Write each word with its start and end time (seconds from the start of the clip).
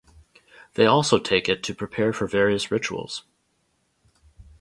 They 0.73 0.87
also 0.87 1.19
take 1.19 1.47
it 1.47 1.61
to 1.61 1.75
prepare 1.75 2.11
for 2.11 2.25
various 2.25 2.71
rituals. 2.71 3.23